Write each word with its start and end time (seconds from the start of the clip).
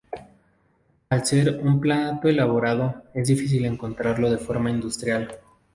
Al 1.09 1.27
ser 1.27 1.59
un 1.61 1.79
plato 1.79 2.27
elaborado, 2.27 3.03
es 3.13 3.27
difícil 3.27 3.65
encontrarlo 3.65 4.31
de 4.31 4.39
forma 4.39 4.71
industrial. 4.71 5.29